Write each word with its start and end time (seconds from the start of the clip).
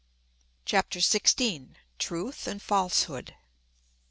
CHAPTER 0.65 0.97
XVI. 0.97 1.75
TRUTH 1.99 2.47
AND 2.47 2.59
FALSEHOOD. 2.63 3.35